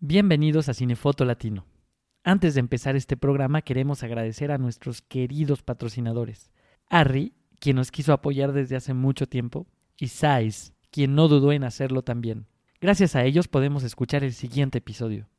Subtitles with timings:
[0.00, 1.64] Bienvenidos a Cinefoto Latino.
[2.22, 6.50] Antes de empezar este programa queremos agradecer a nuestros queridos patrocinadores.
[6.90, 9.66] Harry, quien nos quiso apoyar desde hace mucho tiempo,
[9.98, 12.46] y Sais, quien no dudó en hacerlo también.
[12.78, 15.30] Gracias a ellos podemos escuchar el siguiente episodio.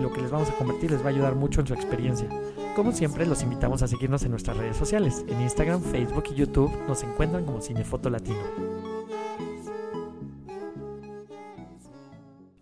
[0.00, 2.28] lo que les vamos a convertir les va a ayudar mucho en su experiencia.
[2.76, 5.24] Como siempre, los invitamos a seguirnos en nuestras redes sociales.
[5.28, 8.67] En Instagram, Facebook y YouTube nos encuentran como Cinefoto Latino.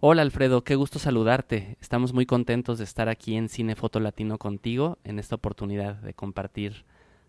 [0.01, 1.79] Hola Alfredo, qué gusto saludarte.
[1.81, 6.85] Estamos muy contentos de estar aquí en Cinefoto Latino contigo en esta oportunidad de compartir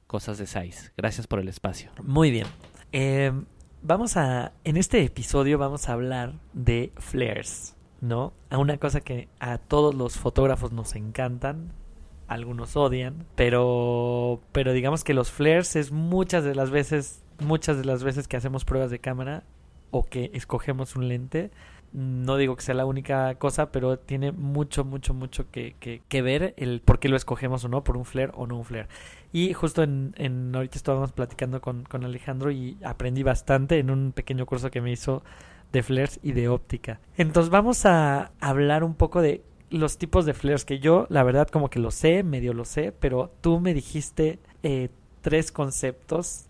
[0.05, 0.91] cosas de SAIS.
[0.97, 1.91] Gracias por el espacio.
[2.03, 2.45] Muy bien.
[2.91, 3.31] Eh,
[3.81, 8.33] vamos a, en este episodio vamos a hablar de flares, ¿no?
[8.49, 11.71] A una cosa que a todos los fotógrafos nos encantan,
[12.27, 17.85] algunos odian, pero, pero digamos que los flares es muchas de las veces, muchas de
[17.85, 19.45] las veces que hacemos pruebas de cámara
[19.89, 21.49] o que escogemos un lente,
[21.93, 26.53] no digo que sea la única cosa, pero tiene mucho, mucho, mucho que, que, ver
[26.57, 28.87] el por qué lo escogemos o no, por un flare o no un flare.
[29.31, 34.45] Y justo en, ahorita estábamos platicando con, con Alejandro y aprendí bastante en un pequeño
[34.45, 35.23] curso que me hizo
[35.71, 36.99] de flares y de óptica.
[37.17, 41.47] Entonces vamos a hablar un poco de los tipos de flares que yo, la verdad,
[41.47, 44.89] como que lo sé, medio lo sé, pero tú me dijiste eh,
[45.21, 46.45] tres conceptos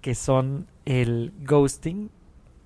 [0.00, 2.10] que son el ghosting,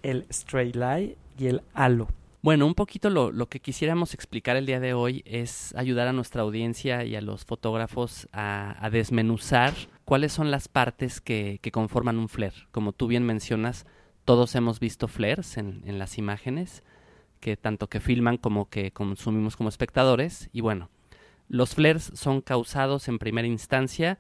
[0.03, 2.09] el straight lie y el halo.
[2.43, 6.15] Bueno, un poquito lo, lo, que quisiéramos explicar el día de hoy es ayudar a
[6.15, 9.75] nuestra audiencia y a los fotógrafos a, desmenuzar
[10.07, 12.67] cuáles son las partes que, que, conforman un flare.
[12.71, 13.85] Como tú bien mencionas,
[14.25, 16.83] todos hemos visto flares en, en las imágenes,
[17.41, 20.49] que tanto que filman como que consumimos como espectadores.
[20.55, 20.89] Y bueno,
[21.49, 24.19] los flares son causados en primera instancia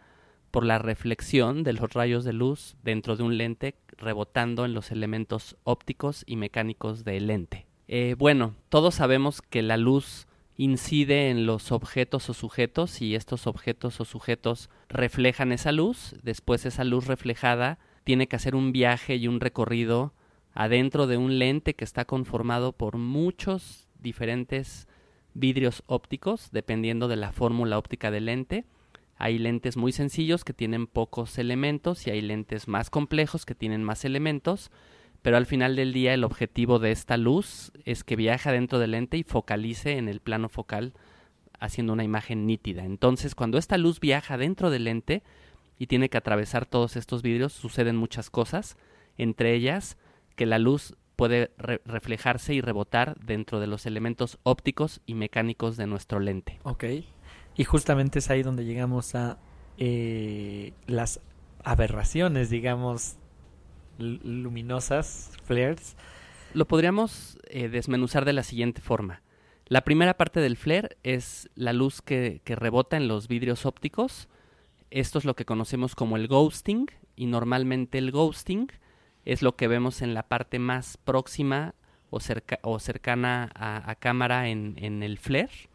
[0.50, 4.90] por la reflexión de los rayos de luz dentro de un lente rebotando en los
[4.90, 7.66] elementos ópticos y mecánicos del lente.
[7.88, 13.46] Eh, bueno, todos sabemos que la luz incide en los objetos o sujetos y estos
[13.46, 19.16] objetos o sujetos reflejan esa luz, después esa luz reflejada tiene que hacer un viaje
[19.16, 20.12] y un recorrido
[20.52, 24.88] adentro de un lente que está conformado por muchos diferentes
[25.34, 28.64] vidrios ópticos dependiendo de la fórmula óptica del lente.
[29.20, 33.84] Hay lentes muy sencillos que tienen pocos elementos y hay lentes más complejos que tienen
[33.84, 34.70] más elementos
[35.22, 38.92] pero al final del día el objetivo de esta luz es que viaja dentro del
[38.92, 40.94] lente y focalice en el plano focal
[41.58, 42.84] haciendo una imagen nítida.
[42.84, 45.22] Entonces, cuando esta luz viaja dentro del lente
[45.78, 48.78] y tiene que atravesar todos estos vidrios, suceden muchas cosas,
[49.18, 49.98] entre ellas
[50.36, 55.76] que la luz puede re reflejarse y rebotar dentro de los elementos ópticos y mecánicos
[55.76, 56.58] de nuestro lente.
[56.62, 56.84] Ok.
[57.60, 59.36] Y justamente es ahí donde llegamos a
[59.76, 61.20] eh, las
[61.62, 63.18] aberraciones, digamos,
[63.98, 65.94] luminosas, flares.
[66.54, 69.20] Lo podríamos eh, desmenuzar de la siguiente forma.
[69.66, 74.30] La primera parte del flare es la luz que, que, rebota en los vidrios ópticos.
[74.90, 78.72] Esto es lo que conocemos como el ghosting y normalmente el ghosting
[79.26, 81.74] es lo que vemos en la parte más próxima
[82.08, 85.68] o, cerca, o cercana a, a cámara en, en, el flare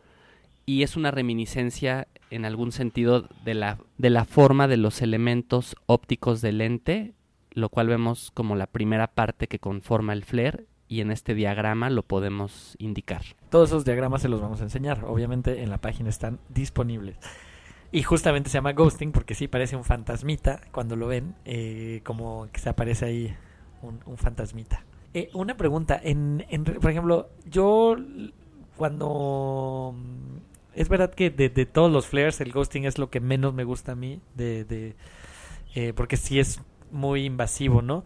[0.65, 5.75] y es una reminiscencia en algún sentido de la, de la forma de los elementos
[5.85, 7.13] ópticos del lente
[7.55, 11.89] lo cual vemos como la primera parte que conforma el flare y en este diagrama
[11.89, 13.23] lo podemos indicar.
[13.49, 17.17] Todos esos diagramas se los vamos a enseñar, obviamente en la página están disponibles.
[17.91, 22.47] Y justamente se llama ghosting porque sí parece un fantasmita cuando lo ven, eh, como
[22.51, 23.35] que se aparece ahí
[23.81, 24.83] un, un fantasmita.
[25.13, 27.95] Eh, una pregunta, en, en, por ejemplo, yo
[28.75, 29.95] cuando...
[30.75, 33.63] Es verdad que de, de, todos los flares el ghosting es lo que menos me
[33.63, 34.95] gusta a mí, de, de
[35.73, 36.61] eh, porque sí es
[36.91, 38.03] muy invasivo, ¿no?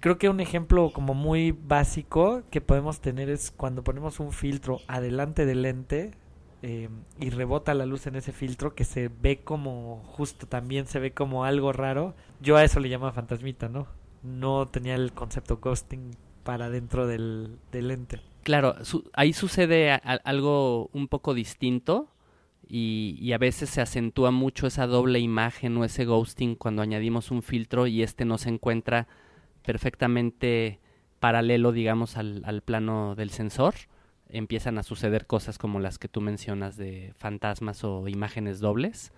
[0.00, 4.80] Creo que un ejemplo como muy básico que podemos tener es cuando ponemos un filtro
[4.88, 6.12] adelante del lente
[6.62, 6.88] eh,
[7.20, 11.12] y rebota la luz en ese filtro que se ve como justo también se ve
[11.12, 12.14] como algo raro.
[12.40, 13.86] Yo a eso le llamo fantasmita, ¿no?
[14.22, 18.20] No tenía el concepto ghosting para dentro del, del lente.
[18.42, 22.08] Claro, su ahí sucede algo un poco distinto
[22.68, 27.42] y, a veces se acentúa mucho esa doble imagen o ese ghosting cuando añadimos un
[27.42, 29.06] filtro y este no se encuentra
[29.64, 30.80] perfectamente
[31.20, 33.74] paralelo, digamos, al, al plano del sensor
[34.32, 39.12] empiezan a suceder cosas como las que tú mencionas de fantasmas o imágenes dobles.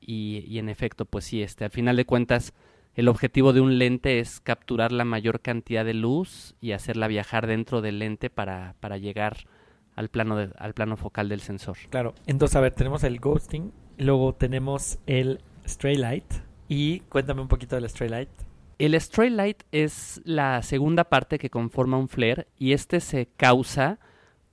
[0.00, 2.52] Y, y, en efecto, pues sí, este, al final de cuentas,
[2.94, 7.46] el objetivo de un lente es capturar la mayor cantidad de luz y hacerla viajar
[7.46, 9.46] dentro del lente para, para llegar
[9.94, 11.76] al plano, de, al plano focal del sensor.
[11.90, 16.32] Claro, entonces a ver, tenemos el ghosting, luego tenemos el stray light
[16.68, 18.30] y cuéntame un poquito del stray light.
[18.78, 24.00] El stray light es la segunda parte que conforma un flare y este se causa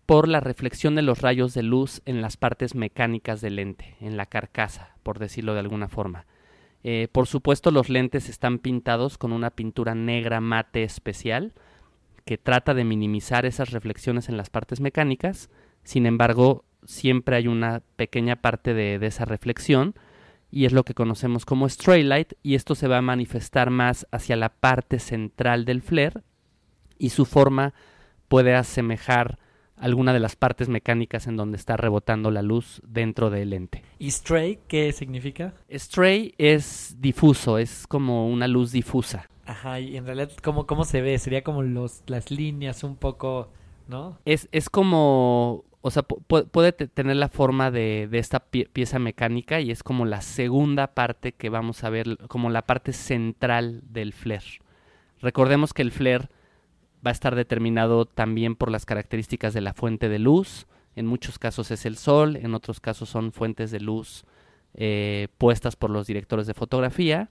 [0.06, 4.18] por la reflexión de los rayos de luz en las partes mecánicas del lente, en
[4.18, 6.26] la carcasa, por decirlo de alguna forma.
[6.84, 11.54] Eh, por supuesto, los lentes están pintados con una pintura negra mate especial
[12.26, 15.50] que trata de minimizar esas reflexiones en las partes mecánicas.
[15.84, 19.96] Sin embargo, siempre hay una pequeña parte de, de esa reflexión
[20.52, 24.08] y es lo que conocemos como stray light y esto se va a manifestar más
[24.12, 26.22] hacia la parte central del flare
[26.98, 27.74] y su forma
[28.28, 29.40] puede asemejar
[29.80, 33.84] alguna de las partes mecánicas en donde está rebotando la luz dentro del lente.
[33.98, 35.54] ¿Y stray qué significa?
[35.72, 39.30] Stray es difuso, es como una luz difusa.
[39.46, 41.18] Ajá, y en realidad, ¿cómo, cómo se ve?
[41.18, 43.52] Sería como los, las líneas un poco,
[43.88, 44.20] ¿no?
[44.26, 49.60] Es, es como, o sea, puede tener la forma de, de esta pie pieza mecánica
[49.60, 54.14] y es como la segunda parte que vamos a ver, como la parte central del
[54.14, 54.62] flare.
[55.22, 56.30] Recordemos que el flare
[57.06, 60.68] va a estar determinado también por las características de la fuente de luz.
[60.96, 64.26] En muchos casos es el sol, en otros casos son fuentes de luz
[64.74, 67.30] eh, puestas por los directores de fotografía.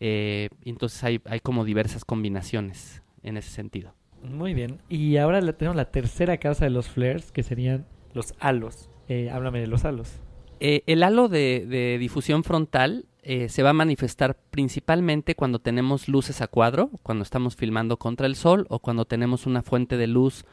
[0.00, 3.94] Eh, entonces hay, hay como diversas combinaciones en ese sentido.
[4.22, 4.78] Muy bien.
[4.88, 8.88] Y ahora tenemos la tercera causa de los flares, que serían los halos.
[9.08, 10.20] Eh, háblame de los halos.
[10.60, 16.08] Eh, el halo de, de, difusión frontal eh, se va a manifestar principalmente cuando tenemos
[16.08, 20.06] luces a cuadro, cuando estamos filmando contra el sol o cuando tenemos una fuente de
[20.06, 20.44] luz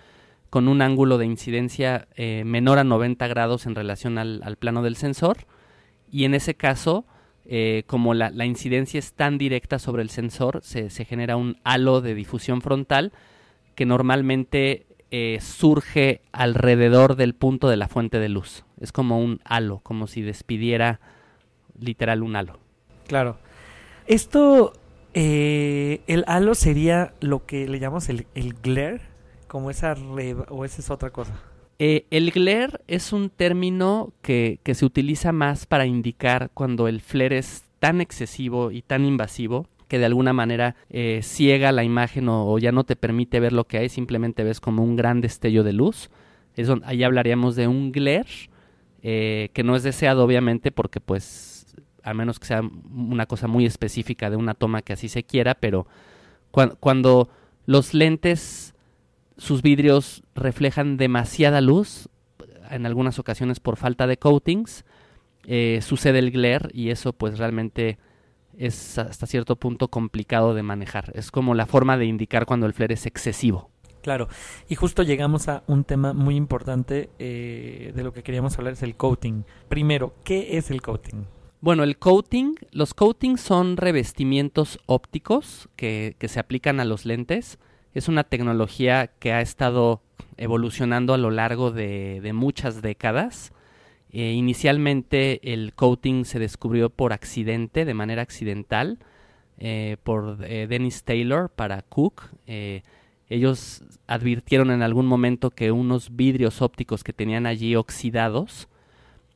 [0.50, 4.96] con un ángulo de incidencia eh, menor a 90 grados en relación al, plano del
[4.96, 5.38] sensor.
[6.12, 7.06] Y en ese caso,
[7.46, 11.58] eh, como la, la, incidencia es tan directa sobre el sensor, se, se, genera un
[11.64, 13.12] halo de difusión frontal
[13.76, 18.64] que normalmente eh, surge alrededor del punto de la fuente de luz.
[18.80, 21.00] Es como un halo, como si despidiera
[21.82, 22.60] literal un halo.
[23.08, 23.38] Claro.
[24.08, 24.74] Esto,
[25.14, 29.02] eh, el halo sería lo que le llamamos el, el glare,
[29.48, 31.34] como esa red, o esa es otra cosa.
[31.80, 37.00] Eh, el glare es un término que, que se utiliza más para indicar cuando el
[37.00, 42.30] flare es tan excesivo y tan invasivo que de alguna manera eh, ciega la imagen
[42.30, 45.20] o, o, ya no te permite ver lo que hay, simplemente ves como un gran
[45.22, 46.10] destello de luz.
[46.56, 48.50] Eso, ahí hablaríamos de un glare,
[49.02, 51.59] eh, que no es deseado obviamente porque pues
[52.04, 55.56] a menos que sea una cosa muy específica de una toma que así se quiera,
[55.56, 55.88] pero
[56.52, 57.30] cu cuando
[57.66, 58.74] los lentes,
[59.38, 62.10] sus vidrios reflejan demasiada luz,
[62.70, 64.86] en algunas ocasiones por falta de coatings,
[65.46, 67.98] eh, sucede el glare y eso pues realmente
[68.58, 71.12] es hasta cierto punto complicado de manejar.
[71.16, 73.72] Es como la forma de indicar cuando el flare es excesivo.
[74.02, 74.28] Claro,
[74.68, 78.84] y justo llegamos a un tema muy importante eh, de lo que queríamos hablar, es
[78.84, 79.46] el coating.
[79.68, 81.26] Primero, ¿qué es el coating?
[81.62, 87.60] Bueno, el coating, los coatings son revestimientos ópticos que, se aplican a los lentes.
[87.94, 90.02] Es una tecnología que ha estado
[90.38, 93.52] evolucionando a lo largo de, muchas décadas.
[94.12, 98.98] Eh, inicialmente el coating se descubrió por accidente, de manera accidental,
[99.58, 102.24] eh, por eh, Dennis Taylor para Cook.
[103.28, 108.69] Ellos advirtieron en algún momento que unos vidrios ópticos que tenían allí oxidados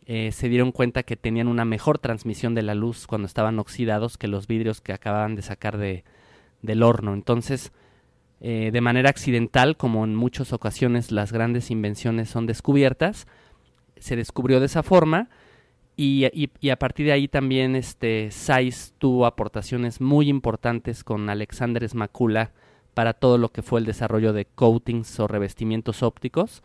[0.05, 4.27] se dieron cuenta que tenían una mejor transmisión de la luz cuando estaban oxidados que
[4.27, 6.03] los vidrios que acababan de sacar de,
[6.61, 7.13] del horno.
[7.13, 7.71] Entonces,
[8.41, 13.27] de manera accidental, como en muchas ocasiones las grandes invenciones son descubiertas,
[13.95, 15.29] se descubrió de esa forma
[15.95, 21.29] y, y, y, a partir de ahí también este Zeiss tuvo aportaciones muy importantes con
[21.29, 22.51] Alexander Smakula
[22.95, 26.63] para todo lo que fue el desarrollo de coatings o revestimientos ópticos.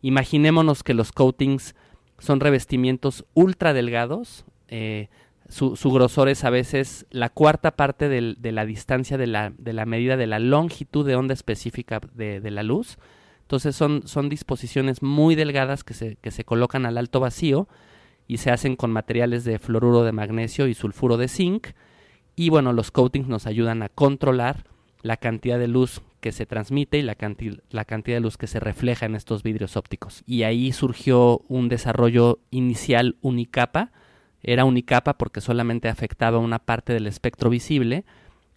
[0.00, 1.74] Imaginémonos que los coatings
[2.20, 5.08] son revestimientos ultra delgados, eh,
[5.48, 9.52] su, su, grosor es a veces la cuarta parte del, de la distancia de la,
[9.58, 12.98] de la, medida de la longitud de onda específica de, de la luz.
[13.42, 17.66] Entonces son, son disposiciones muy delgadas que se, que se colocan al alto vacío
[18.28, 21.68] y se hacen con materiales de fluoruro de magnesio y sulfuro de zinc.
[22.36, 24.66] Y bueno, los coatings nos ayudan a controlar
[25.02, 28.46] la cantidad de luz que se transmite y la, canti la cantidad de luz que
[28.46, 30.22] se refleja en estos vidrios ópticos.
[30.26, 33.92] Y ahí surgió un desarrollo inicial unicapa.
[34.42, 38.04] Era unicapa porque solamente afectaba una parte del espectro visible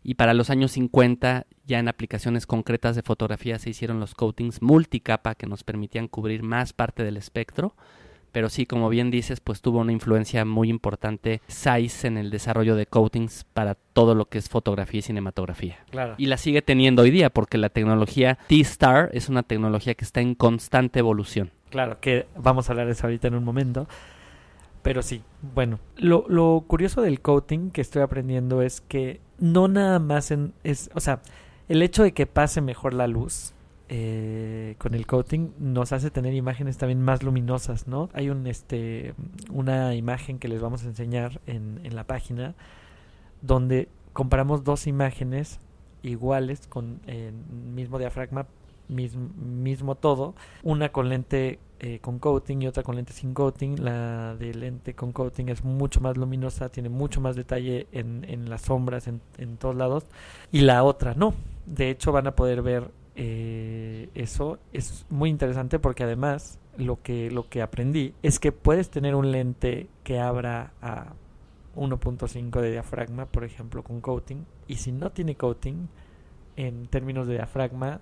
[0.04, 4.62] y para los años 50 ya en aplicaciones concretas de fotografía se hicieron los coatings
[4.62, 7.76] multicapa que nos permitían cubrir más parte del espectro.
[8.34, 12.76] Pero sí, como bien dices, pues tuvo una influencia muy importante Zeiss en el desarrollo
[12.76, 15.78] de coatings para todo lo que es fotografía y cinematografía.
[15.92, 16.16] Claro.
[16.18, 20.20] Y la sigue teniendo hoy día porque la tecnología T-Star es una tecnología que está
[20.20, 21.52] en constante evolución.
[21.70, 23.88] Claro, que vamos a hablar de eso ahorita en un momento.
[24.82, 25.22] Pero sí,
[25.54, 30.54] bueno, lo, lo curioso del coating que estoy aprendiendo es que no nada más en,
[30.64, 31.22] es, o sea,
[31.70, 33.53] el hecho de que pase mejor la luz
[33.90, 38.10] eh, con el coating nos hace tener imágenes también más luminosas, ¿no?
[38.14, 39.14] Hay un, este,
[39.52, 42.56] una imagen que les vamos a enseñar en, en la página
[43.42, 45.60] donde comparamos dos imágenes
[46.02, 48.48] iguales con el mismo diafragma,
[48.88, 53.84] mismo, mismo todo, una con lente eh, con coating y otra con lente sin coating.
[53.84, 58.50] La de lente con coating es mucho más luminosa, tiene mucho más detalle en, en
[58.50, 60.06] las sombras, en, en, todos lados.
[60.52, 61.34] Y la otra no.
[61.66, 64.60] De hecho van a poder ver eh, eso.
[64.72, 69.32] Es muy interesante porque además lo que, lo que aprendí es que puedes tener un
[69.32, 71.14] lente que abra a
[71.76, 74.46] 1.5 de diafragma, por ejemplo, con coating.
[74.68, 75.90] Y si no tiene coating,
[76.56, 78.00] en términos de diafragma,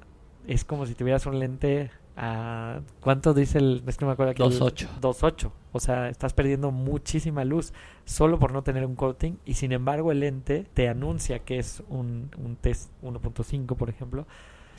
[0.47, 2.81] es como si tuvieras un lente a...
[2.99, 3.83] ¿Cuánto dice el...?
[3.87, 4.99] Es que me acuerdo 2.8.
[4.99, 5.51] 2.8.
[5.71, 7.73] O sea, estás perdiendo muchísima luz
[8.05, 11.81] solo por no tener un coating y sin embargo el lente te anuncia que es
[11.89, 14.27] un, un test 1.5, por ejemplo.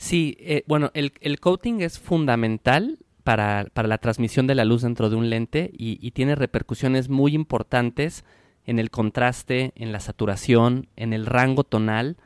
[0.03, 4.81] Sí, eh, bueno, el, el, coating es fundamental para, para, la transmisión de la luz
[4.81, 8.25] dentro de un lente y, y tiene repercusiones muy importantes
[8.65, 12.17] en el contraste, en la saturación, en el rango tonal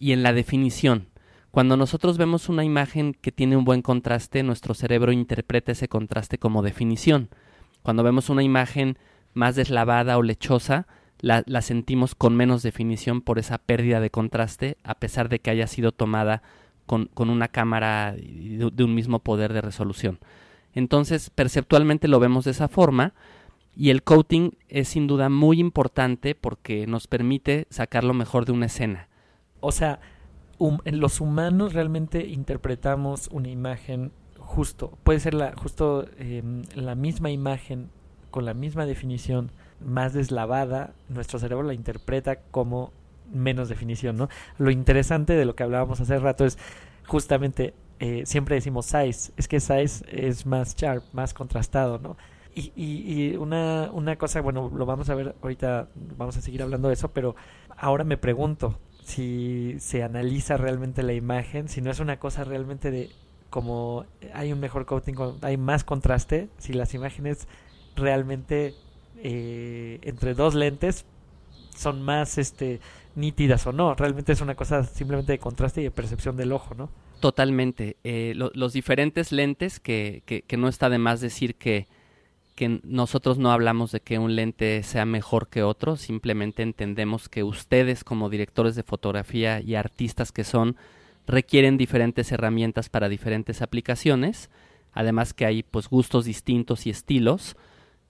[0.00, 1.06] y en la definición.
[1.52, 6.36] Cuando nosotros vemos una imagen que tiene un buen contraste, nuestro cerebro interpreta ese contraste
[6.38, 7.28] como definición.
[7.84, 8.98] Cuando vemos una imagen
[9.34, 10.88] más deslavada o lechosa,
[11.20, 15.50] la, la, sentimos con menos definición por esa pérdida de contraste, a pesar de que
[15.50, 16.42] haya sido tomada
[16.90, 20.18] con, una cámara de, un mismo poder de resolución.
[20.74, 23.14] Entonces, perceptualmente lo vemos de esa forma,
[23.76, 28.52] y el coating es sin duda muy importante porque nos permite sacar lo mejor de
[28.52, 29.08] una escena.
[29.60, 30.00] O sea,
[30.58, 34.98] um, los humanos realmente interpretamos una imagen justo.
[35.04, 36.42] Puede ser la, justo eh,
[36.74, 37.88] la misma imagen
[38.32, 40.92] con la misma definición, más deslavada.
[41.08, 42.92] Nuestro cerebro la interpreta como
[43.32, 44.28] menos definición, ¿no?
[44.58, 46.58] Lo interesante de lo que hablábamos hace rato es
[47.06, 52.16] justamente eh, siempre decimos size, es que size es más sharp, más contrastado, ¿no?
[52.54, 56.62] Y, y, y, una, una cosa, bueno, lo vamos a ver ahorita, vamos a seguir
[56.62, 57.36] hablando de eso, pero
[57.76, 62.90] ahora me pregunto si se analiza realmente la imagen, si no es una cosa realmente
[62.90, 63.10] de
[63.50, 67.48] como hay un mejor coating, hay más contraste, si las imágenes
[67.96, 68.74] realmente
[69.18, 71.04] eh, entre dos lentes
[71.76, 72.80] son más este
[73.14, 76.74] nítidas o no, realmente es una cosa simplemente de contraste y de percepción del ojo,
[76.74, 76.90] ¿no?
[77.20, 77.96] Totalmente.
[78.04, 81.86] Eh, lo, los diferentes lentes, que, que, que no está de más decir que
[82.60, 87.42] que nosotros no hablamos de que un lente sea mejor que otro, simplemente entendemos que
[87.42, 90.76] ustedes como directores de fotografía y artistas que son
[91.26, 94.50] requieren diferentes herramientas para diferentes aplicaciones,
[94.92, 97.56] además que hay pues gustos distintos y estilos.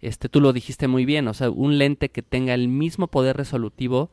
[0.00, 3.37] Este tú lo dijiste muy bien, o sea, un lente que tenga el mismo poder
[3.37, 4.11] resolutivo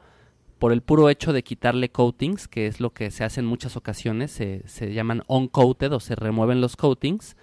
[0.59, 3.77] por el puro hecho de quitarle coatings, que es lo que se hace en muchas
[3.77, 7.35] ocasiones, se, se llaman on-coated o se remueven los coatings,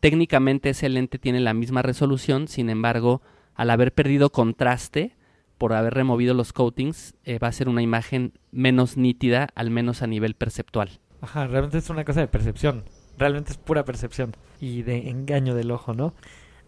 [0.00, 3.20] Técnicamente ese lente tiene la misma resolución, sin embargo,
[3.54, 5.14] al haber perdido contraste,
[5.58, 10.00] por haber removido los coatings, eh, va a ser una imagen menos nítida, al menos
[10.00, 11.00] a nivel perceptual.
[11.20, 12.84] Ajá, realmente es una cosa de percepción.
[13.18, 16.14] Realmente es pura percepción y de engaño del ojo, ¿no?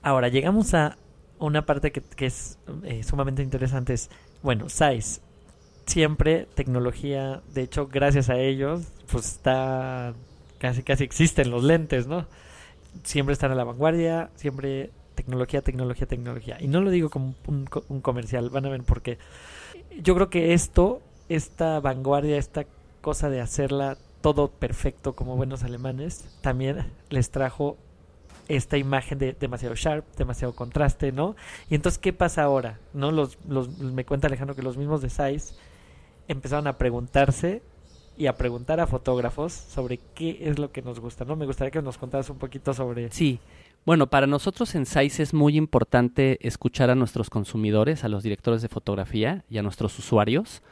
[0.03, 0.99] Ahora, llegamos a
[1.39, 3.95] una parte que, que es eh, sumamente interesante.
[3.95, 4.11] Es,
[4.43, 5.23] bueno, size.
[5.93, 10.15] Siempre tecnología, de hecho, gracias a ellos, pues está
[10.59, 12.27] casi casi existen los lentes, ¿no?
[13.03, 16.57] siempre están a la vanguardia, siempre tecnología, tecnología, tecnología.
[16.61, 19.19] Y no lo digo como un, comercial, van a ver por qué.
[20.03, 22.65] Yo creo que esto, esta vanguardia, esta
[23.01, 27.77] cosa de hacerla todo perfecto como buenos alemanes, también les trajo
[28.49, 31.37] esta imagen de demasiado sharp, demasiado contraste, ¿no?
[31.69, 32.79] Y entonces, ¿qué pasa ahora?
[32.93, 33.11] ¿No?
[33.11, 35.11] Los, los, me cuenta Alejandro que los mismos de
[36.33, 37.63] empezaron a preguntarse
[38.17, 41.37] y a preguntar a fotógrafos sobre qué es lo que nos gusta, ¿no?
[41.37, 43.11] Me gustaría que nos contaras un poquito sobre...
[43.11, 43.41] Sí,
[43.85, 48.63] bueno, para nosotros en SAIS es muy importante escuchar a nuestros consumidores, a los directores
[48.63, 50.63] de fotografía y a nuestros usuarios.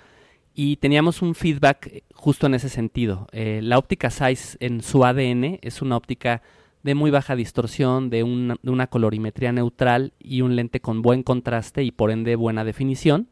[0.54, 3.26] Y teníamos un feedback justo en ese sentido.
[3.32, 6.42] Eh, la óptica SAIS en su ADN es una óptica
[6.82, 11.90] de muy baja distorsión, de una colorimetría neutral y un lente con buen contraste y
[11.90, 13.28] por ende buena definición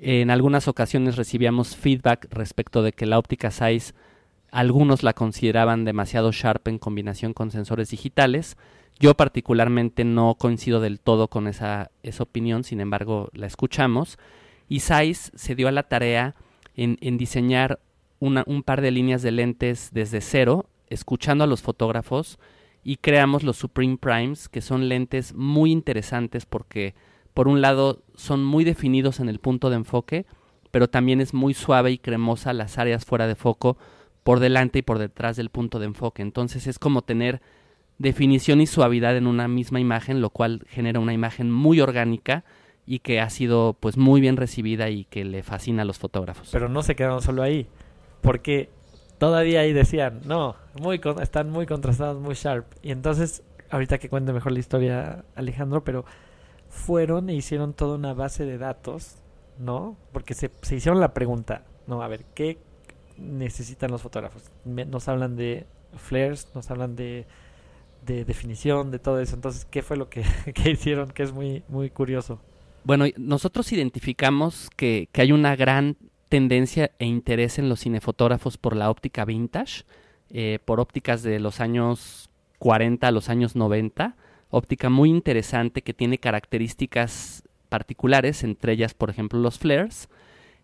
[0.00, 3.94] En algunas ocasiones recibíamos feedback respecto de que la óptica size
[4.50, 8.56] algunos la consideraban demasiado sharp en combinación con sensores digitales.
[8.98, 14.18] Yo particularmente no coincido del todo con esa, esa opinión, sin embargo la escuchamos.
[14.68, 16.34] Y Zeiss se dio a la tarea
[16.76, 17.80] en, en diseñar
[18.20, 22.38] un par de líneas de lentes desde cero, escuchando a los fotógrafos,
[22.82, 26.94] y creamos los Supreme Primes, que son lentes muy interesantes porque,
[27.38, 30.26] por un lado, son muy definidos en el punto de enfoque,
[30.72, 33.78] pero también es muy suave y cremosa las áreas fuera de foco
[34.24, 36.22] por delante y por detrás del punto de enfoque.
[36.22, 37.40] Entonces es como tener
[37.96, 42.42] definición y suavidad en una misma imagen, lo cual genera una imagen muy orgánica
[42.84, 46.48] y que ha sido pues muy bien recibida y que le fascina a los fotógrafos.
[46.50, 47.68] Pero no se quedaron solo ahí,
[48.20, 48.68] porque
[49.18, 52.66] todavía ahí decían, no, muy están muy contrastados, muy sharp.
[52.82, 56.04] Y entonces, ahorita que cuente mejor la historia Alejandro, pero
[56.68, 59.16] fueron e hicieron toda una base de datos,
[59.58, 59.96] ¿no?
[60.12, 62.58] Porque se, se hicieron la pregunta, no, a ver, ¿qué
[63.18, 64.50] necesitan los fotógrafos.
[64.64, 67.26] nos hablan de flares, nos hablan de,
[68.06, 69.34] de, definición, de todo eso.
[69.34, 70.24] Entonces, ¿qué fue lo que,
[70.64, 71.10] hicieron?
[71.10, 72.40] Que es muy, muy curioso.
[72.84, 75.96] Bueno, nosotros identificamos que, que, hay una gran
[76.28, 79.84] tendencia e interés en los cinefotógrafos por la óptica vintage,
[80.30, 84.16] eh, por ópticas de los años 40 a los años 90,
[84.50, 90.08] óptica muy interesante que tiene características particulares, entre ellas, por ejemplo, los flares,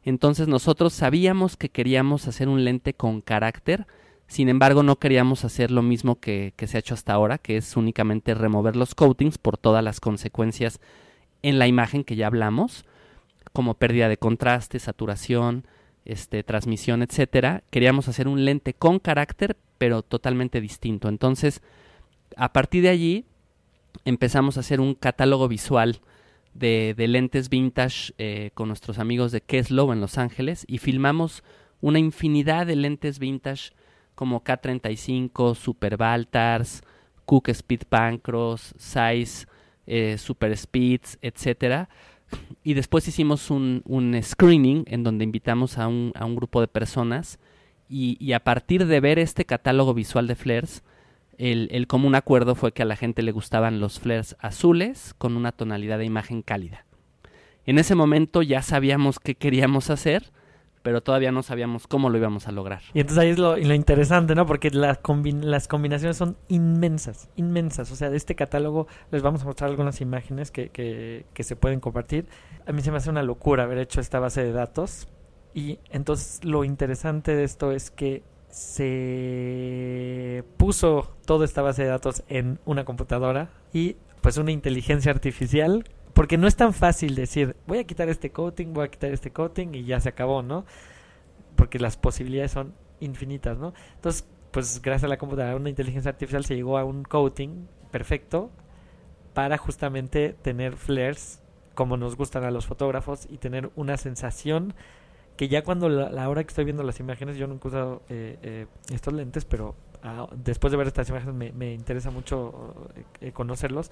[0.04, 3.86] entonces nosotros sabíamos que queríamos hacer un lente con carácter,
[4.26, 7.76] sin embargo no queríamos hacer lo mismo que, se ha hecho hasta ahora, que es
[7.76, 10.80] únicamente remover los coatings por todas las consecuencias
[11.42, 12.84] en la imagen que ya hablamos,
[13.52, 15.66] como pérdida de contraste, saturación,
[16.04, 17.62] este, transmisión, etcétera.
[17.70, 21.08] Queríamos hacer un lente con carácter, pero totalmente distinto.
[21.08, 21.62] Entonces,
[22.36, 23.24] a partir de allí
[24.04, 26.00] empezamos a hacer un catálogo visual
[26.54, 31.42] de, lentes vintage eh, con nuestros amigos de Keslow en Los Ángeles y filmamos
[31.80, 33.72] una infinidad de lentes vintage
[34.14, 36.82] como K35, Super Baltars,
[37.26, 39.46] Cook Speed Pancros, Size,
[39.86, 41.88] eh, Super Speeds, etcétera.
[42.62, 43.82] Y después hicimos un,
[44.22, 47.38] screening en donde invitamos a un, a un grupo de personas
[47.88, 50.82] y, y, a partir de ver este catálogo visual de flares,
[51.38, 55.52] el, común acuerdo fue que a la gente le gustaban los flares azules con una
[55.52, 56.86] tonalidad de imagen cálida.
[57.66, 60.32] En ese momento ya sabíamos qué queríamos hacer,
[60.82, 62.82] pero todavía no sabíamos cómo lo íbamos a lograr.
[62.92, 64.44] Y entonces ahí es lo, interesante, ¿no?
[64.44, 67.90] Porque las combinaciones son inmensas, inmensas.
[67.90, 71.56] O sea, de este catálogo les vamos a mostrar algunas imágenes que, que, que se
[71.56, 72.26] pueden compartir.
[72.66, 75.08] A mí se me hace una locura haber hecho esta base de datos.
[75.54, 78.22] Y entonces lo interesante de esto es que
[78.54, 85.84] se puso toda esta base de datos en una computadora y pues una inteligencia artificial
[86.12, 89.32] porque no es tan fácil decir voy a quitar este coating, voy a quitar este
[89.32, 90.66] coating y ya se acabó, ¿no?
[91.56, 93.74] Porque las posibilidades son infinitas, ¿no?
[93.96, 98.52] Entonces, pues gracias a la computadora, una inteligencia artificial se llegó a un coating perfecto
[99.32, 101.42] para justamente tener flares
[101.74, 104.74] como nos gustan a los fotógrafos y tener una sensación
[105.36, 108.38] que ya cuando la, hora que estoy viendo las imágenes, yo nunca he usado eh,
[108.42, 112.88] eh, estos lentes, pero ah, después de ver estas imágenes me, me interesa mucho
[113.20, 113.90] eh, conocerlos.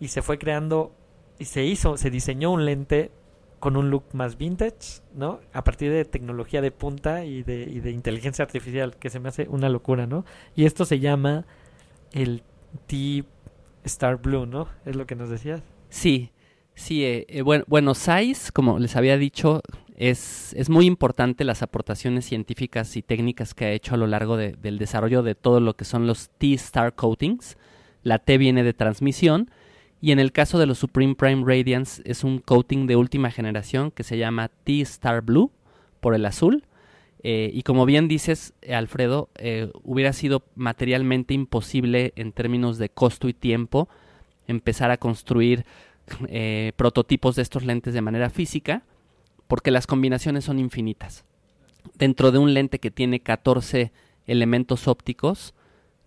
[0.00, 0.92] Y se fue creando
[1.38, 3.10] y se hizo, se diseñó un lente
[3.58, 5.40] con un look más vintage, ¿no?
[5.52, 9.28] A partir de tecnología de punta y de, y de inteligencia artificial, que se me
[9.28, 10.24] hace una locura, ¿no?
[10.54, 11.44] Y esto se llama
[12.12, 12.42] el
[12.86, 14.68] T-Star Blue, ¿no?
[14.86, 15.62] Es lo que nos decías.
[15.90, 16.30] Sí,
[16.78, 19.62] sí, bueno, bueno, Size, como les había dicho,
[19.96, 24.36] es, es, muy importante las aportaciones científicas y técnicas que ha hecho a lo largo
[24.36, 27.58] del desarrollo de todo lo que son los T-Star coatings.
[28.02, 29.50] La T viene de transmisión
[30.00, 33.90] y en el caso de los Supreme Prime Radiance es un coating de última generación
[33.90, 35.50] que se llama T-Star Blue
[36.00, 36.64] por el azul.
[37.24, 43.28] Eh, y como bien dices, Alfredo, eh, hubiera sido materialmente imposible en términos de costo
[43.28, 43.88] y tiempo
[44.46, 45.66] empezar a construir
[46.28, 48.82] eh, prototipos de estos lentes de manera física
[49.46, 51.24] porque las combinaciones son infinitas.
[51.94, 53.92] Dentro de un lente que tiene 14
[54.26, 55.54] elementos ópticos,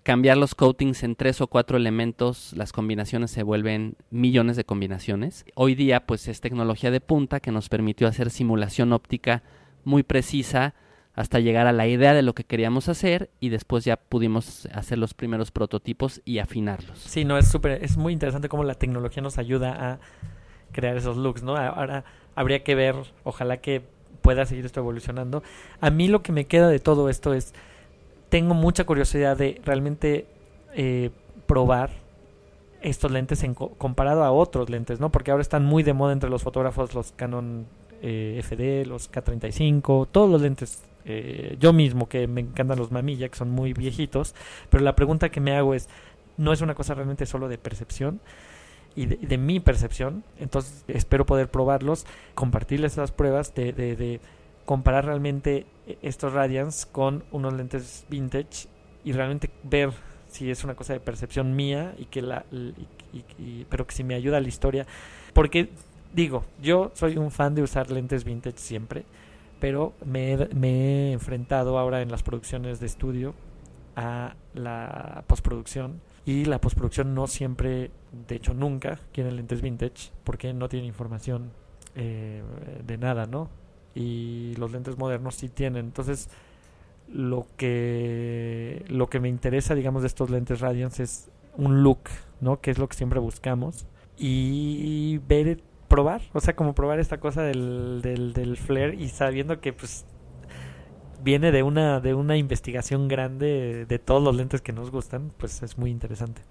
[0.04, 5.44] cambiar los coatings en tres o cuatro elementos, las combinaciones se vuelven millones de combinaciones.
[5.56, 9.44] Hoy día, pues es tecnología de punta que nos permitió hacer simulación óptica
[9.84, 10.76] muy precisa
[11.14, 14.98] hasta llegar a la idea de lo que queríamos hacer y después ya pudimos hacer
[14.98, 17.00] los primeros prototipos y afinarlos.
[17.00, 20.00] Sí, no, es súper, es muy interesante cómo la tecnología nos ayuda a
[20.72, 21.58] crear esos looks, ¿no?
[21.58, 23.82] Ahora habría que ver, ojalá que
[24.22, 25.44] pueda seguir esto evolucionando.
[25.82, 27.54] A mí lo que me queda de todo esto es,
[28.30, 30.26] tengo mucha curiosidad de realmente
[30.74, 31.10] eh,
[31.46, 31.90] probar
[32.82, 35.12] estos lentes en comparado a otros lentes, ¿no?
[35.12, 37.68] Porque ahora están muy de moda entre los fotógrafos los Canon
[38.02, 40.82] eh, FD, los K35, todos los lentes.
[41.06, 44.36] Eh, yo mismo, que me encantan los Mamilla, que son muy viejitos.
[44.70, 45.90] Pero la pregunta que me hago es,
[46.38, 48.20] ¿no es una cosa realmente solo de percepción?
[48.96, 50.24] Y de, mi percepción.
[50.40, 54.20] Entonces espero poder probarlos, compartirles esas pruebas de, de, de
[54.66, 55.66] comparar realmente
[56.02, 58.68] estos Radiance con unos lentes vintage
[59.04, 59.92] y realmente ver
[60.30, 64.16] si es una cosa de percepción mía y que la y- pero que si me
[64.16, 64.86] ayuda la historia
[65.34, 65.70] porque
[66.14, 69.04] digo yo soy un fan de usar lentes vintage siempre
[69.62, 73.36] pero me he, enfrentado ahora en las producciones de estudio
[73.96, 76.02] a la postproducción.
[76.26, 77.92] Y la postproducción no siempre
[78.28, 81.52] de hecho nunca quieren lentes vintage porque no tienen información
[81.96, 82.44] eh,
[82.86, 83.50] de nada no
[83.94, 85.86] y los lentes modernos sí tienen.
[85.86, 86.30] Entonces
[87.08, 92.00] lo que lo que me interesa digamos de estos lentes Radiance es un look
[92.40, 93.86] no que es lo que siempre buscamos.
[94.18, 99.60] Y ver probar o sea como probar esta cosa del, del, del flare y sabiendo
[99.62, 100.06] que pues
[101.24, 105.62] viene de una de una investigación grande de todos los lentes que nos gustan pues
[105.64, 106.42] es muy interesante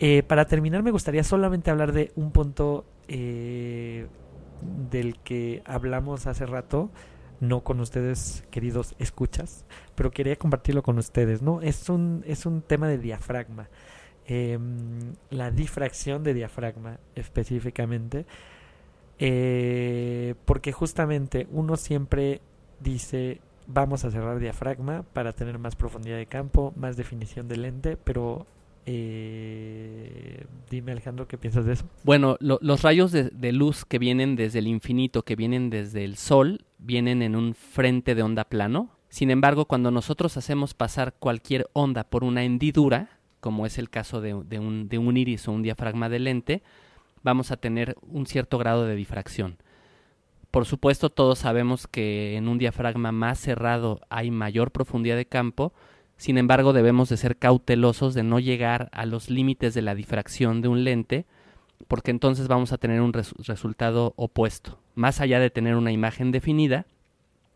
[0.00, 4.06] Eh, para terminar me gustaría solamente hablar de un punto eh,
[4.90, 6.90] del que hablamos hace rato
[7.40, 11.60] no con ustedes, queridos escuchas, pero quería compartirlo con ustedes, ¿no?
[11.62, 13.68] Es un, es un tema de diafragma.
[14.28, 14.58] Eh,
[15.30, 18.26] la difracción de diafragma específicamente.
[19.18, 22.40] Eh, porque justamente uno siempre
[22.80, 27.96] dice vamos a cerrar diafragma para tener más profundidad de campo, más definición de lente,
[27.96, 28.46] pero
[28.86, 31.84] eh, dime Alejandro, ¿qué piensas de eso?
[32.04, 36.16] Bueno, lo- los rayos de luz que vienen desde el infinito, que vienen desde el
[36.16, 38.90] Sol, vienen en un frente de onda plano.
[39.10, 44.20] Sin embargo, cuando nosotros hacemos pasar cualquier onda por una hendidura, como es el caso
[44.20, 46.62] de, un, iris o un diafragma de lente,
[47.22, 49.56] vamos a tener un cierto grado de difracción.
[50.50, 55.72] Por supuesto, todos sabemos que en un diafragma más cerrado hay mayor profundidad de campo,
[56.16, 60.62] sin embargo, debemos de ser cautelosos de no llegar a los límites de la difracción
[60.62, 61.26] de un lente,
[61.86, 64.80] porque entonces vamos a tener un res- resultado opuesto.
[64.96, 66.86] Más allá de tener una imagen definida,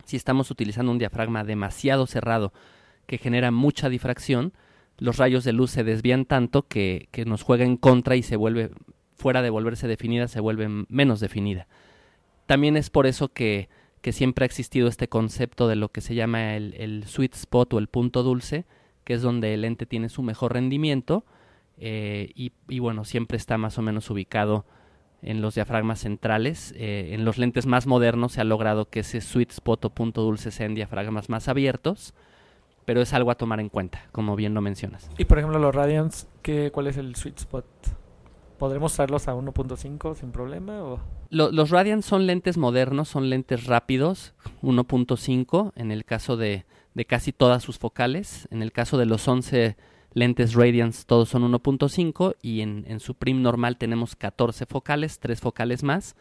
[0.04, 2.52] si estamos utilizando un diafragma demasiado cerrado
[3.06, 4.52] que genera mucha difracción,
[5.02, 8.36] los rayos de luz se desvían tanto que, que nos juega en contra y se
[8.36, 8.70] vuelve,
[9.16, 11.66] fuera de volverse definida, se vuelve menos definida.
[12.46, 13.68] También es por eso que,
[14.00, 17.78] que siempre ha existido este concepto de lo que se llama el, sweet spot o
[17.78, 18.64] el punto dulce,
[19.02, 21.24] que es donde el lente tiene su mejor rendimiento
[21.78, 24.66] eh, y, y bueno, siempre está más o menos ubicado
[25.20, 26.74] en los diafragmas centrales.
[26.76, 30.22] Eh, en los lentes más modernos se ha logrado que ese sweet spot o punto
[30.22, 32.14] dulce sea en diafragmas más abiertos,
[32.84, 35.08] pero es algo a tomar en cuenta, como bien lo mencionas.
[35.18, 37.64] Y por ejemplo los Radiance, ¿qué, ¿cuál es el sweet spot?
[38.58, 40.82] ¿Podremos usarlos a 1.5 sin problema?
[40.84, 41.00] O?
[41.30, 46.64] Lo- los Radiant son lentes modernos, son lentes rápidos, 1.5 en el caso de,
[46.94, 48.46] de casi todas sus focales.
[48.50, 49.76] En el caso de los 11
[50.14, 55.40] lentes Radiance todos son 1.5 y en, en su prim normal tenemos 14 focales, 3
[55.40, 56.14] focales más,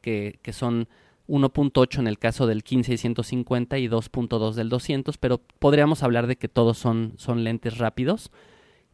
[0.00, 0.88] que, que son
[1.28, 6.26] 1.8 en el caso del 15 y 150 y 2.2 del 200, pero podríamos hablar
[6.26, 8.30] de que todos son, son lentes rápidos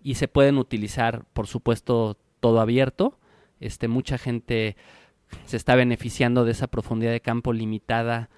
[0.03, 3.19] y se pueden utilizar, por supuesto, todo abierto.
[3.59, 4.77] Este, mucha gente
[5.45, 8.31] se está beneficiando de esa profundidad de campo limitada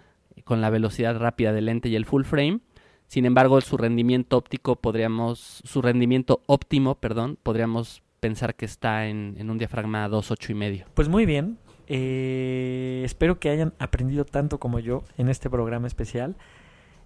[0.45, 2.61] con la velocidad rápida del lente y el full frame.
[3.07, 9.35] Sin embargo, su rendimiento óptico podríamos, su rendimiento óptimo, perdón, podríamos pensar que está en,
[9.39, 10.87] en un diafragma 2.8 y medio.
[10.95, 11.59] Pues muy bien.
[11.95, 16.37] Eh, espero que hayan aprendido tanto como yo en este programa especial.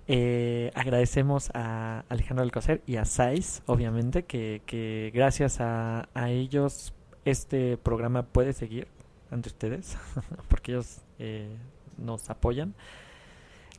[0.06, 6.94] Eh, agradecemos a Alejandro Alcocer y a Saiz, obviamente, que, gracias a, a ellos
[7.24, 8.86] este programa puede seguir
[9.32, 9.98] ante ustedes,
[10.48, 11.48] porque ellos eh,
[11.98, 12.76] nos apoyan.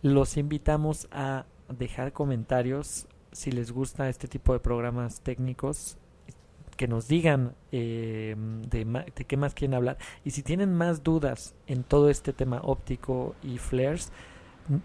[0.02, 5.98] Los invitamos a dejar comentarios si les gusta este tipo de programas técnicos,
[6.78, 8.36] que nos digan eh,
[8.70, 8.86] de,
[9.16, 9.98] de qué más quieren hablar.
[10.24, 14.12] Y si tienen más dudas en todo este tema óptico y flares,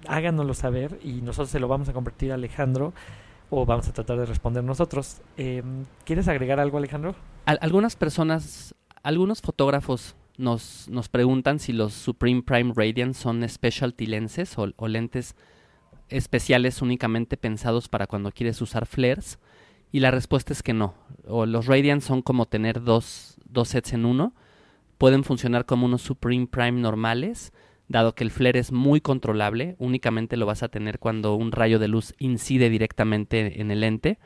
[0.09, 2.93] háganoslo saber y nosotros se lo vamos a compartir a Alejandro
[3.51, 5.21] o vamos a tratar de responder nosotros.
[5.37, 5.63] Eh,
[6.05, 7.15] ¿Quieres agregar algo, Alejandro?
[7.45, 14.07] Al- algunas personas, algunos fotógrafos nos, nos preguntan si los Supreme Prime Radiant son specialty
[14.07, 15.37] lenses o lentes
[16.09, 19.39] especiales únicamente pensados para cuando quieres usar flares.
[19.93, 20.95] Y la respuesta es que no.
[21.29, 24.35] O los Radiant son como tener dos, dos sets en uno.
[24.97, 27.53] Pueden funcionar como unos Supreme Prime normales,
[27.89, 29.77] dado que el flare es muy controlable.
[29.79, 34.19] Únicamente lo vas a tener cuando un rayo de luz incide directamente en el lente.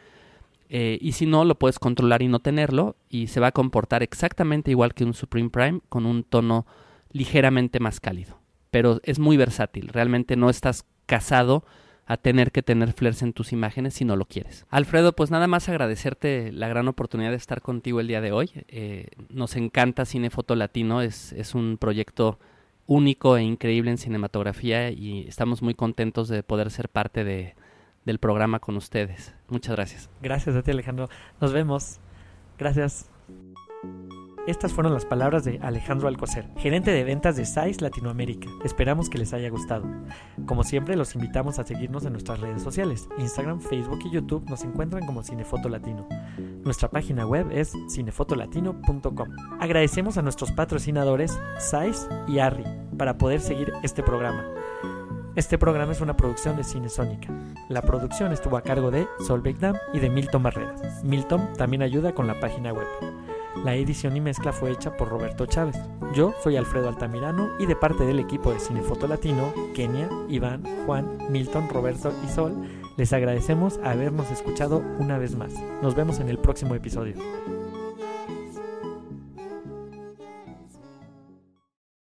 [0.69, 2.97] Eh, y si no, lo puedes controlar y no tenerlo.
[3.09, 6.65] Y se va a comportar exactamente igual que un Supreme Prime con un tono
[7.11, 8.39] ligeramente más cálido.
[8.71, 9.89] pero es muy versátil.
[9.89, 11.65] Realmente no estás casado
[12.07, 14.65] a tener que tener flares en tus imágenes si no lo quieres.
[14.71, 18.51] Alfredo, pues nada más agradecerte la gran oportunidad de estar contigo el día de hoy.
[18.69, 22.39] Eh, nos encanta Cine Foto Latino, es, es un proyecto
[22.87, 27.55] único e increíble en cinematografía y estamos muy contentos de poder ser parte de,
[28.05, 29.35] del programa con ustedes.
[29.49, 30.09] Muchas gracias.
[30.23, 31.09] Gracias a ti Alejandro.
[31.41, 31.99] Nos vemos.
[32.57, 33.11] Gracias.
[34.47, 38.49] Estas fueron las palabras de Alejandro Alcocer, gerente de ventas de SAIS Latinoamérica.
[38.65, 39.85] Esperamos que les haya gustado.
[40.47, 43.09] Como siempre, los invitamos a seguirnos en nuestras redes sociales.
[43.19, 46.07] Instagram, Facebook y YouTube nos encuentran como Cinefoto Latino.
[46.65, 49.29] Nuestra página web es cinefotolatino.com.
[49.59, 52.65] Agradecemos a nuestros patrocinadores SAIS y ARRI
[52.97, 54.45] para poder seguir este programa.
[55.35, 57.29] Este programa es una producción de Cine Sónica.
[57.69, 60.77] La producción estuvo a cargo de Solveig Dam y de Milton Barrera.
[61.03, 62.87] Milton también ayuda con la página web.
[63.67, 65.75] La edición y mezcla fue hecha por Roberto Chávez.
[66.15, 71.19] Yo soy Alfredo Altamirano y de parte del equipo de Cinefoto Latino, Kenia, Iván, Juan,
[71.31, 72.55] Milton, Roberto y Sol,
[72.97, 75.53] les agradecemos habernos escuchado una vez más.
[75.83, 77.17] Nos vemos en el próximo episodio.